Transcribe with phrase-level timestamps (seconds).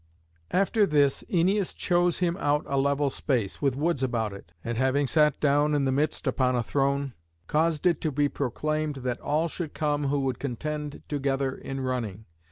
[0.49, 5.05] After this Æneas chose him out a level space, with woods about it, and having
[5.05, 7.13] sat down in the midst upon a throne,
[7.45, 12.25] caused it to be proclaimed that all should come who would contend together in running.